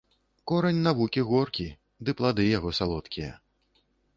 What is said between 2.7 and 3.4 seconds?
салодкія